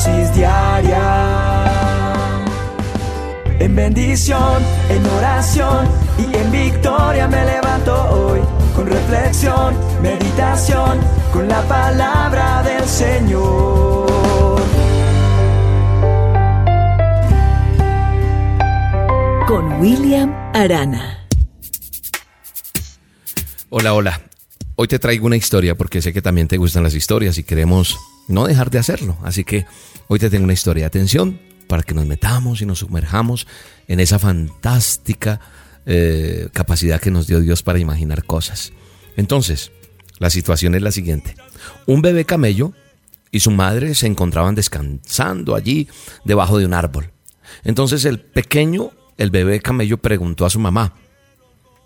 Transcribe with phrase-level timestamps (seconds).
[0.00, 1.66] dosis diaria.
[3.58, 5.86] En bendición, en oración
[6.18, 8.40] y en victoria me levanto hoy.
[8.74, 10.98] Con reflexión, meditación,
[11.32, 14.08] con la palabra del Señor.
[19.46, 21.28] Con William Arana.
[23.68, 24.20] Hola, hola.
[24.76, 27.98] Hoy te traigo una historia porque sé que también te gustan las historias y queremos
[28.30, 29.16] no dejar de hacerlo.
[29.22, 29.66] Así que
[30.08, 30.86] hoy te tengo una historia.
[30.86, 33.46] Atención para que nos metamos y nos sumerjamos
[33.86, 35.40] en esa fantástica
[35.86, 38.72] eh, capacidad que nos dio Dios para imaginar cosas.
[39.16, 39.70] Entonces,
[40.18, 41.34] la situación es la siguiente.
[41.86, 42.72] Un bebé camello
[43.30, 45.88] y su madre se encontraban descansando allí
[46.24, 47.10] debajo de un árbol.
[47.64, 50.94] Entonces el pequeño, el bebé camello, preguntó a su mamá,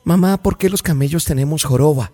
[0.05, 2.13] Mamá, ¿por qué los camellos tenemos joroba?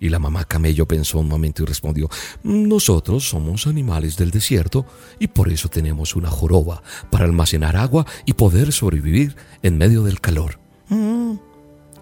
[0.00, 2.08] Y la mamá camello pensó un momento y respondió,
[2.42, 4.86] nosotros somos animales del desierto
[5.18, 10.20] y por eso tenemos una joroba para almacenar agua y poder sobrevivir en medio del
[10.20, 10.58] calor.
[10.88, 11.34] Mm.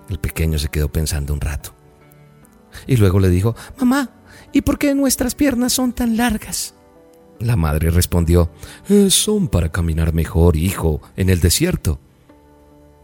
[0.08, 1.74] El pequeño se quedó pensando un rato.
[2.86, 4.10] Y luego le dijo, mamá,
[4.52, 6.74] ¿y por qué nuestras piernas son tan largas?
[7.40, 8.50] La madre respondió,
[8.88, 12.00] eh, son para caminar mejor, hijo, en el desierto.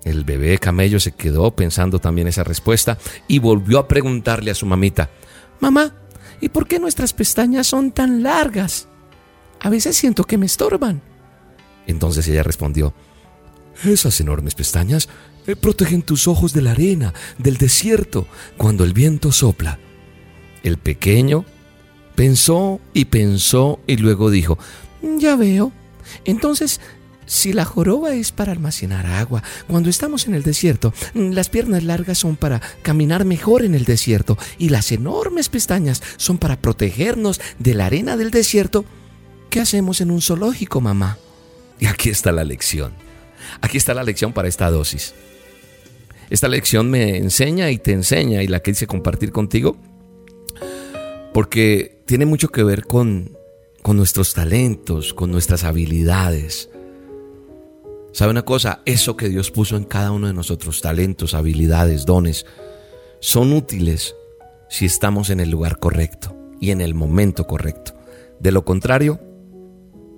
[0.04, 4.66] El bebé camello se quedó pensando también esa respuesta y volvió a preguntarle a su
[4.66, 5.10] mamita,
[5.60, 5.94] Mamá,
[6.40, 8.86] ¿y por qué nuestras pestañas son tan largas?
[9.60, 11.00] A veces siento que me estorban.
[11.86, 12.92] Entonces ella respondió,
[13.82, 15.08] Esas enormes pestañas
[15.46, 18.26] eh, protegen tus ojos de la arena, del desierto,
[18.58, 19.78] cuando el viento sopla.
[20.62, 21.46] El pequeño
[22.14, 24.58] pensó y pensó y luego dijo,
[25.18, 25.72] Ya veo.
[26.26, 26.80] Entonces
[27.26, 32.18] si la joroba es para almacenar agua, cuando estamos en el desierto, las piernas largas
[32.18, 37.74] son para caminar mejor en el desierto y las enormes pestañas son para protegernos de
[37.74, 38.84] la arena del desierto,
[39.50, 41.18] ¿qué hacemos en un zoológico, mamá?
[41.78, 42.92] Y aquí está la lección.
[43.60, 45.14] Aquí está la lección para esta dosis.
[46.30, 49.76] Esta lección me enseña y te enseña y la que hice compartir contigo
[51.34, 53.36] porque tiene mucho que ver con,
[53.82, 56.70] con nuestros talentos, con nuestras habilidades
[58.14, 58.80] ¿Sabe una cosa?
[58.84, 62.46] Eso que Dios puso en cada uno de nosotros, talentos, habilidades, dones,
[63.18, 64.14] son útiles
[64.68, 67.92] si estamos en el lugar correcto y en el momento correcto.
[68.38, 69.20] De lo contrario,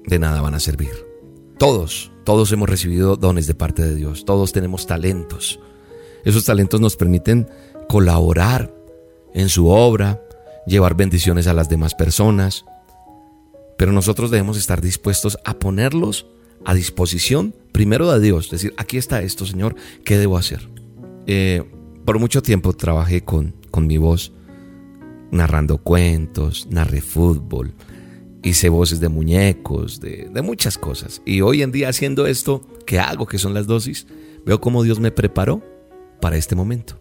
[0.05, 0.91] de nada van a servir.
[1.59, 5.59] Todos, todos hemos recibido dones de parte de Dios, todos tenemos talentos.
[6.23, 7.49] Esos talentos nos permiten
[7.89, 8.75] colaborar
[9.33, 10.23] en su obra,
[10.67, 12.67] llevar bendiciones a las demás personas,
[13.79, 16.27] pero nosotros debemos estar dispuestos a ponerlos
[16.67, 20.69] a disposición primero de Dios, decir, aquí está esto, Señor, ¿qué debo hacer?
[21.27, 21.63] Eh,
[22.05, 24.33] por mucho tiempo trabajé con, con mi voz,
[25.31, 27.73] narrando cuentos, narré fútbol,
[28.43, 31.23] hice voces de muñecos, de, de muchas cosas.
[31.25, 34.09] Y hoy en día haciendo esto que hago, que son las dosis,
[34.45, 35.63] veo cómo Dios me preparó
[36.21, 37.01] para este momento.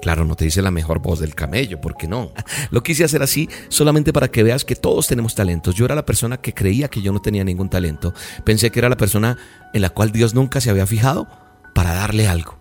[0.00, 2.32] Claro, no te dice la mejor voz del camello, porque no.
[2.70, 5.74] Lo quise hacer así solamente para que veas que todos tenemos talentos.
[5.74, 8.14] Yo era la persona que creía que yo no tenía ningún talento.
[8.44, 9.36] Pensé que era la persona
[9.72, 11.28] en la cual Dios nunca se había fijado
[11.74, 12.58] para darle algo.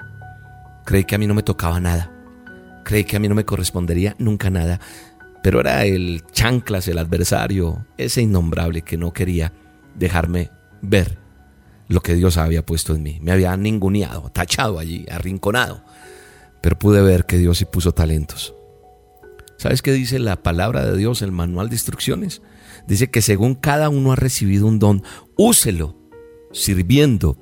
[0.86, 2.12] Creí que a mí no me tocaba nada.
[2.84, 4.80] Creí que a mí no me correspondería nunca nada.
[5.44, 9.54] Pero era el chanclas, el adversario, ese innombrable que no quería
[9.96, 10.52] dejarme
[10.82, 11.18] ver
[11.88, 13.20] lo que Dios había puesto en mí.
[13.22, 15.84] Me había ninguneado, tachado allí, arrinconado
[16.66, 18.56] pero pude ver que Dios sí puso talentos.
[19.56, 22.42] ¿Sabes qué dice la palabra de Dios, el manual de instrucciones?
[22.88, 25.04] Dice que según cada uno ha recibido un don,
[25.38, 25.96] úselo
[26.52, 27.38] sirviendo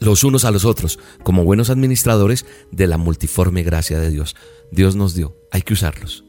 [0.00, 4.34] los unos a los otros como buenos administradores de la multiforme gracia de Dios.
[4.72, 6.24] Dios nos dio, hay que usarlos.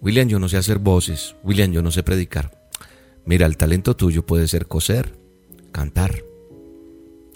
[0.00, 2.68] William, yo no sé hacer voces, William, yo no sé predicar.
[3.24, 5.16] Mira, el talento tuyo puede ser coser,
[5.70, 6.24] cantar,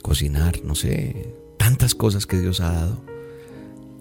[0.03, 3.10] cocinar, no sé, tantas cosas que Dios ha dado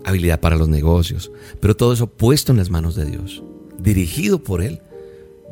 [0.05, 3.43] habilidad para los negocios, pero todo eso puesto en las manos de Dios,
[3.77, 4.81] dirigido por Él,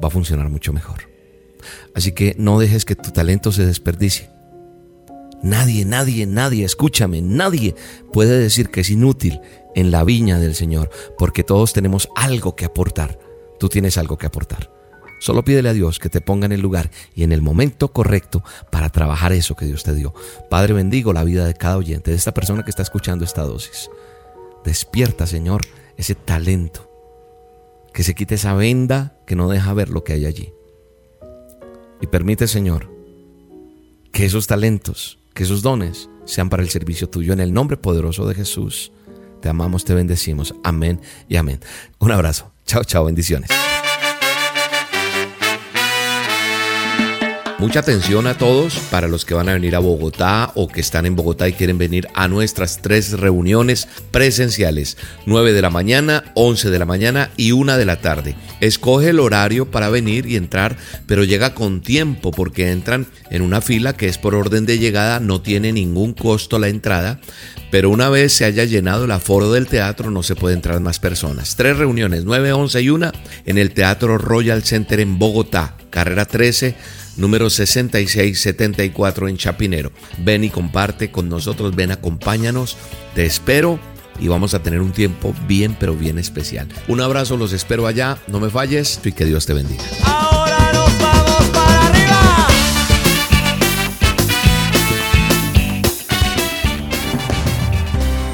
[0.03, 1.09] va a funcionar mucho mejor.
[1.93, 4.29] Así que no dejes que tu talento se desperdicie.
[5.43, 7.75] Nadie, nadie, nadie, escúchame, nadie
[8.11, 9.39] puede decir que es inútil
[9.75, 13.19] en la viña del Señor, porque todos tenemos algo que aportar.
[13.59, 14.71] Tú tienes algo que aportar.
[15.19, 18.43] Solo pídele a Dios que te ponga en el lugar y en el momento correcto
[18.71, 20.13] para trabajar eso que Dios te dio.
[20.49, 23.89] Padre, bendigo la vida de cada oyente, de esta persona que está escuchando esta dosis.
[24.67, 25.61] Despierta, Señor,
[25.95, 26.91] ese talento.
[27.93, 30.51] Que se quite esa venda que no deja ver lo que hay allí.
[32.01, 32.91] Y permite, Señor,
[34.11, 37.31] que esos talentos, que esos dones sean para el servicio tuyo.
[37.31, 38.91] En el nombre poderoso de Jesús,
[39.41, 40.53] te amamos, te bendecimos.
[40.65, 40.99] Amén
[41.29, 41.61] y amén.
[41.99, 42.51] Un abrazo.
[42.65, 43.49] Chao, chao, bendiciones.
[47.59, 51.07] Mucha atención a todos para los que van a venir a Bogotá o que están
[51.07, 54.95] en Bogotá y quieren venir a nuestras tres reuniones presenciales,
[55.25, 58.35] 9 de la mañana, 11 de la mañana y 1 de la tarde.
[58.61, 60.77] Escoge el horario para venir y entrar,
[61.07, 65.19] pero llega con tiempo porque entran en una fila que es por orden de llegada,
[65.19, 67.19] no tiene ningún costo la entrada,
[67.71, 70.99] pero una vez se haya llenado el aforo del teatro no se puede entrar más
[70.99, 71.55] personas.
[71.55, 73.11] Tres reuniones, 9, 11 y 1
[73.45, 76.75] en el Teatro Royal Center en Bogotá, carrera 13
[77.17, 79.91] número 6674 en Chapinero.
[80.19, 82.77] Ven y comparte con nosotros, ven, acompáñanos,
[83.15, 83.79] te espero
[84.19, 86.67] y vamos a tener un tiempo bien, pero bien especial.
[86.87, 89.83] Un abrazo, los espero allá, no me falles y que Dios te bendiga.